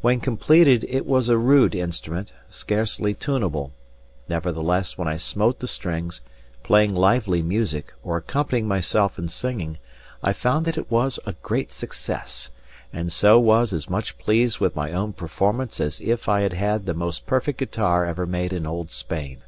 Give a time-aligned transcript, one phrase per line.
[0.00, 3.74] When completed it was a rude instrument, scarcely tunable;
[4.26, 6.22] nevertheless when I smote the strings,
[6.62, 9.76] playing lively music, or accompanied myself in singing,
[10.22, 12.50] I found that it was a great success,
[12.94, 16.86] and so was as much pleased with my own performance as if I had had
[16.86, 19.42] the most perfect guitar ever made in old Spain.